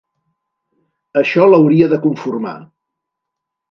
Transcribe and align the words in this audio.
Això 1.23 1.47
l'hauria 1.51 1.93
de 1.95 2.03
conformar! 2.09 2.59